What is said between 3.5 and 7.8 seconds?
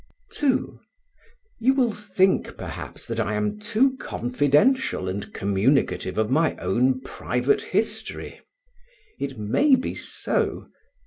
too confidential and communicative of my own private